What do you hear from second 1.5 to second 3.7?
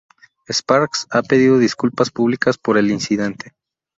disculpas públicas por el incidente.